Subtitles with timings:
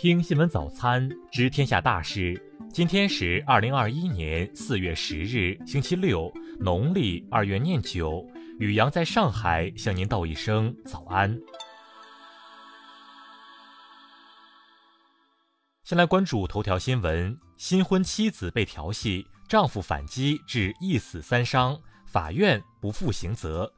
[0.00, 2.40] 听新闻早餐知天下大事。
[2.72, 8.24] 今天是二零二一年四月十日，星期六，农历二月廿九。
[8.60, 11.36] 雨阳在上海向您道一声早安。
[15.82, 21.76] 先来关注头条新闻：新婚妻子被调戏，丈夫反击致一死三伤，
[22.06, 23.74] 法院不负刑责。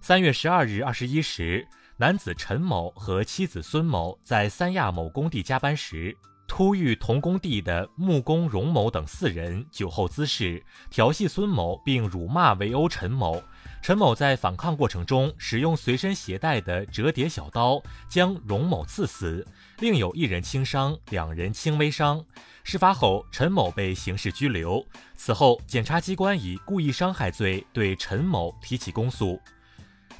[0.00, 1.66] 三月十二日二十一时。
[2.00, 6.16] 男子陈某和妻子孙某在三亚某工地加班时，
[6.46, 13.42] 突遇同工地的木工荣某等四人酒后滋事，调戏孙某并辱骂围殴陈某。
[13.82, 19.44] 陈某在反抗过程中，使用随身携带的折叠小刀将荣某刺死，
[19.80, 22.24] 另有一人轻伤，两人轻微伤。
[22.62, 24.86] 事发后，陈某被刑事拘留。
[25.16, 29.40] 此后，检察机关以故意伤害罪对陈某提起公诉。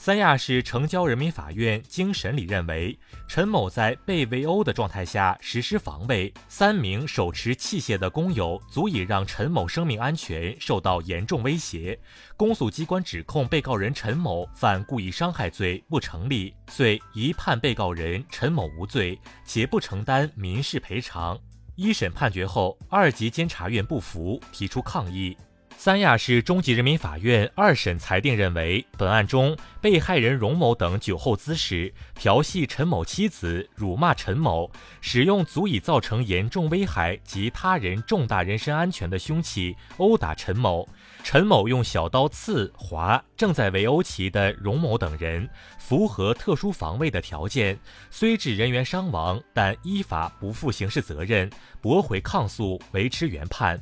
[0.00, 11.98] 三亚市城郊人民法院经审理认为，陈某在被围殴的状态下实施防卫，三名手持器械的工友足以让陈某生命安全受到严重威胁。
[12.36, 21.36] 公诉机关指控被告人陈某犯故意伤害罪不成立，遂一判被告人陈某无罪，且不承担民事赔偿。
[21.74, 25.36] 一审判决后，二级监察院不服，提出抗议。
[25.80, 34.68] 三亚市中级人民法院二审裁定认为，本案中被害人荣某等酒后滋事、调戏陈某妻子、辱骂陈某，
[35.00, 40.88] 使用足以造成严重危害及他人重大人身安全的凶器殴打陈某，
[41.22, 47.78] 陈某用小刀刺划正在围殴其的荣某等人，符合特殊防卫的条件，
[48.10, 51.48] 虽致人员伤亡，但依法不负刑事责任，
[51.80, 53.80] 驳回抗诉，维持原判。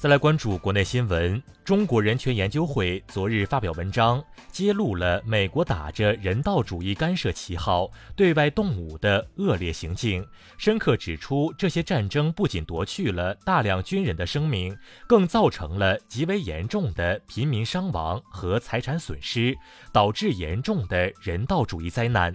[0.00, 1.42] 再来关注国内新闻。
[1.62, 14.74] 中国人权研究会昨日发表文章，揭露了美国打着人道主义干涉旗号对外动武的恶劣行径，深刻指出，这些战争不仅夺去了大量军人的生命，
[15.06, 19.54] 更造成了极为严重的平民伤亡和财产损失，
[19.92, 22.34] 导致严重的人道主义灾难。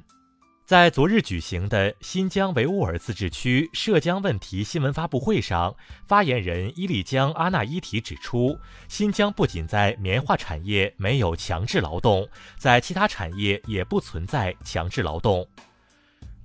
[0.66, 5.76] 在昨日举行的新疆维吾尔自治区涉疆问题新闻发布会上，
[6.08, 12.28] 发言人伊利江阿纳伊提指出，新疆不仅在棉花产业没有强制劳动，
[12.58, 15.48] 在其他产业也不存在强制劳动。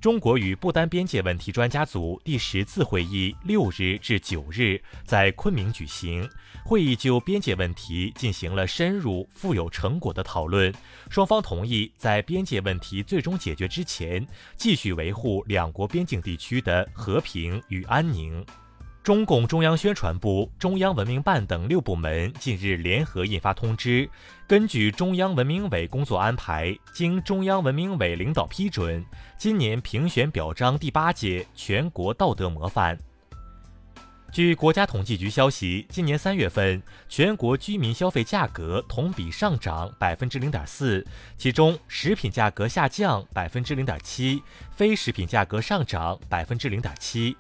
[0.01, 6.27] 中国与不丹边界问题专家组第十次会议六日至九日在昆明举行，
[6.65, 10.73] 会议就边界问题进行了深入、富有成果的讨论。
[11.11, 18.43] 双方同意在边界问题最终解决之前，继续维护两国边境地区的和平与安宁。
[19.11, 24.09] 中共中央宣传部、中央文明办等六部门近日联合印发通知，
[24.47, 29.05] 根据中央文明委工作安排，经中央文明委领导批准，
[29.37, 32.97] 今年评选表彰第八届全国道德模范。
[34.31, 41.05] 据国家统计局消息，今年三月份全国居民消费价格同比上涨百分之零点四，
[41.37, 44.41] 其中食品价格下降百分之零点七，
[44.71, 47.37] 非食品价格上涨百分之零点七。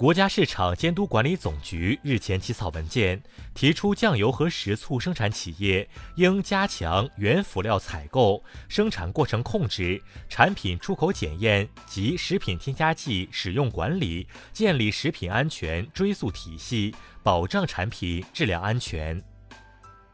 [0.00, 3.22] 国家市场监督管理总局日前起草文件，
[3.52, 19.22] 提出酱油和食醋生产企业应加强原辅料采购、生产过程控制、产品出口检验及食品添加剂使用管理，建立食品安全追溯体系，保障产品质量安全。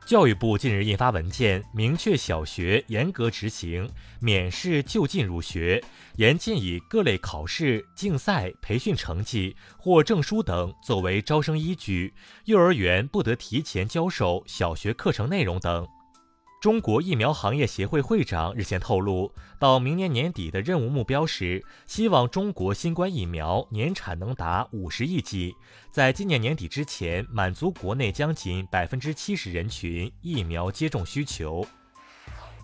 [0.06, 3.90] 教育部近日印发文件，明确小学严格执行
[4.20, 5.82] 免试就近入学，
[6.14, 12.14] 严禁以各类考试、竞赛、培训成绩或证书等作为招生依据，
[12.44, 15.88] 幼儿园不得提前教授小学课程内容等。
[16.66, 25.54] 中国疫苗行业协会会长日前透露，到明年年底的任务目标是，希望中国新冠疫苗年产能达五十亿剂，
[25.92, 31.64] 在今年年底之前满足国内将近百分之七十人群疫苗接种需求。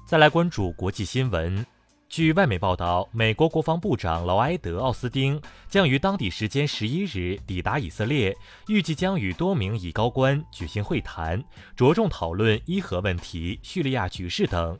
[0.04, 1.64] 再来关注国际新闻。
[2.12, 8.36] 据外媒报道，美国国防部长劳埃德·奥斯汀将于当地时间十一日抵达以色列，
[8.68, 11.42] 预计将与多名以高官举行会谈，
[11.74, 14.78] 着重讨论伊核问题、叙利亚局势等。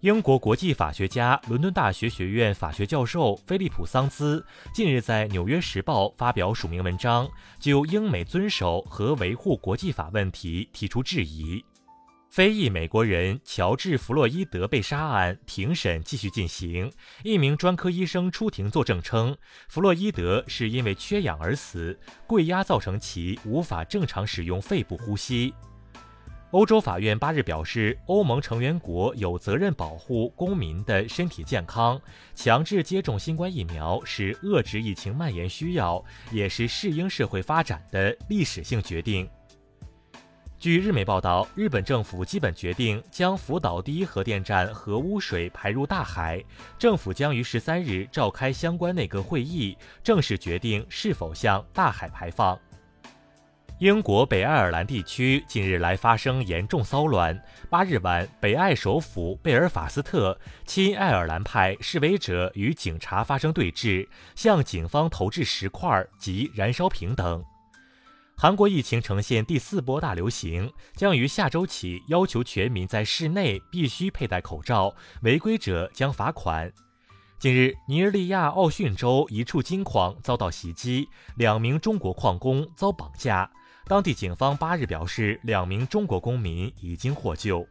[0.00, 4.44] 英国国际法学家、伦敦大学学院法学教授菲利普·桑兹
[4.74, 7.30] 近日在《纽约时报》发表署名文章，
[7.60, 11.64] 就英美遵守和维护国际法问题提出质疑。
[12.30, 16.88] 非裔美国人乔治·弗洛伊德被杀案庭审继续进行。
[17.24, 19.36] 一名专科医生出庭作证称，
[19.68, 21.98] 弗洛伊德是因为缺氧而死，
[22.28, 25.52] 跪压造成其无法正常使用肺部呼吸。
[26.52, 32.00] 欧洲法院八日表示，欧盟成员国有责任保护公民的身体健康，
[32.36, 36.00] 强制接种新冠疫苗是遏制疫情蔓延需要，
[36.30, 39.28] 也是适应社会发展的历史性决定。
[40.60, 46.44] 据日媒报道，日本政府基本决定将福岛第一核电站核污水排入大海，
[46.78, 49.74] 政府将于十三日召开相关内阁会议，
[50.04, 52.58] 正式决定是否向大海排放。
[53.78, 57.42] 英国北爱尔兰地区近日来发生严重骚乱。
[57.70, 67.42] 八日晚，北爱首府贝尔法斯特，亲爱尔兰派示威者与警察发生对峙，向警方投掷石块及燃烧瓶等。
[68.42, 76.72] 韩国疫情呈现第四波大流行，将于下周起要求全民在室内必须佩戴口罩，违规者将罚款。
[77.38, 81.06] 近日，尼日利亚奥逊州一处金矿遭到袭击，
[81.36, 83.50] 两名中国矿工遭绑架。
[83.84, 87.68] 当地警方八日表示，两名中国公民已经获救。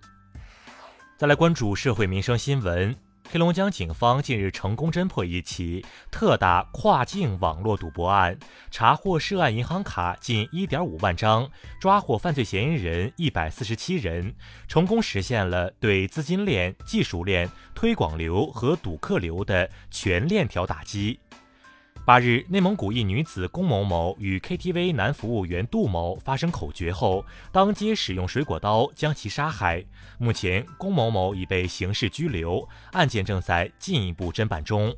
[1.17, 2.95] 再来关注社会民生新闻。
[3.31, 8.35] 黑龙江警方近日成功侦破一起特大跨境网络赌博案，
[8.71, 11.47] 查获涉案银行卡近1.5万张，
[11.79, 14.33] 抓获犯罪嫌疑人147人，
[14.67, 21.19] 成功实现了对资金链、技术链、推广流和赌客流的全链条打击。
[22.09, 29.85] 八日，内蒙古一女子龚某某与 KTV 男服务员杜某发生口角后，当街使用水果刀将其杀害。
[30.17, 34.91] 目前，龚某某已被刑事拘留，案件正在进一步侦办中。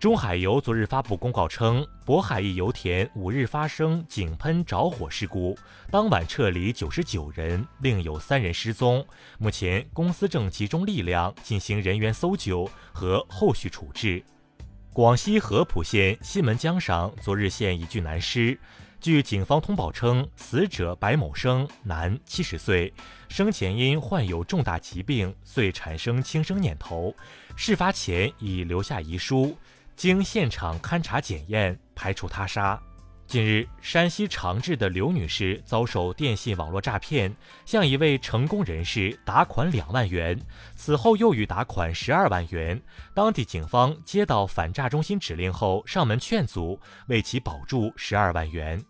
[0.00, 5.56] 中海油昨日发布公告称，渤海一油田五日发生井喷着火事故，
[5.88, 9.06] 当晚撤离九十九人，另有三人失踪。
[9.38, 14.20] 目前，公司正集中力量进行人员搜救和后续处置。
[14.94, 18.56] 广西合浦县西门江上昨日现一具男尸，
[19.00, 22.94] 据警方通报称，死者白某生，男，七十岁，
[23.28, 27.12] 生前因患有重大疾病，遂产生轻生念头，
[27.56, 29.58] 事发前已留下遗书，
[29.96, 32.80] 经现场勘查检验，排除他杀。
[33.26, 37.34] 近日，山西长治的刘女士遭受电信网络诈骗，
[37.64, 40.38] 向一位成功人士打款两万元，
[40.76, 42.80] 此后又欲打款十二万元。
[43.12, 46.78] 当地警方接到反诈中心指令后，上门劝阻，
[47.08, 48.84] 为其保住十二万元。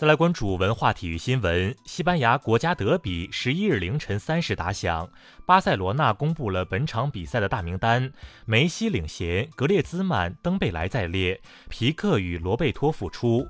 [0.00, 1.76] 再来关注文化体育新闻。
[1.84, 5.06] 西班牙国家德比十一日凌晨三时打响，
[5.44, 8.10] 巴塞罗那公布了本场比赛的大名单：
[8.46, 11.38] 梅西领衔，格列兹曼、登贝莱在列，
[11.68, 13.46] 皮克与罗贝托复出。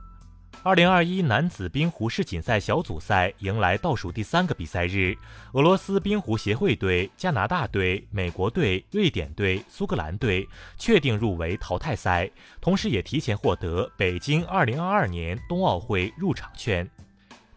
[0.62, 5.16] 二零二一男子冰壶世锦赛小组赛迎来倒数第三个比赛日，
[5.52, 12.30] 俄罗斯冰壶协会队、加拿大队、美国队、瑞典队、苏格兰队确定入围淘汰赛，
[12.60, 16.86] 同时也提前获得北京二零二二年冬奥会入场券。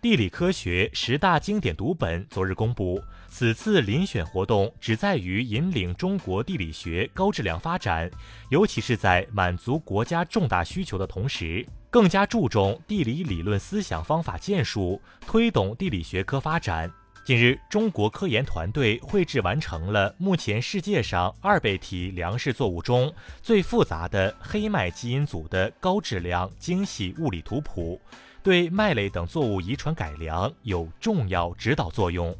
[0.03, 8.11] 地理科学十大经典读本昨日公布，此次遴选活动旨在于引领中国地理学高质量发展，
[8.49, 11.65] 尤其是在满足国家重大需求的同时。
[11.89, 16.91] 更加注重地理理论思想方法建树，推动地理学科发展。
[17.23, 23.09] 近日，中国科研团队绘制完成了目前世界上二倍体粮食作物中
[23.41, 28.01] 最复杂的黑麦基因组的高质量精细物理图谱，
[28.43, 32.35] 对麦类等作物遗传改良有重要指导作用。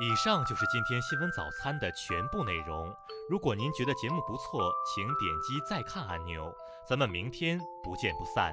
[0.00, 2.92] 以上就是今天新闻早餐的全部内容。
[3.30, 6.52] 如果您觉得节目不错，请点击再看按钮。
[6.88, 8.52] 咱们明天不见不散。